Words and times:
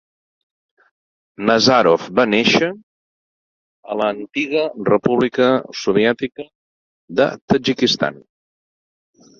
Nazarov 1.49 2.07
va 2.21 2.25
néixer 2.31 2.71
a 2.71 3.99
la 4.01 4.09
Antiga 4.15 4.67
República 4.91 5.51
Soviètica 5.85 6.49
del 7.23 7.39
Tadjikistan. 7.51 8.21